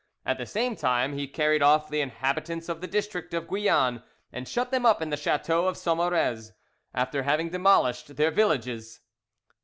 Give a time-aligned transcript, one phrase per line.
[0.25, 4.01] At the same time he carried off the inhabitants of the district of Guillan
[4.33, 6.53] and shut them up in the chateau of Sommerez,
[6.91, 9.01] after having demolished their villages.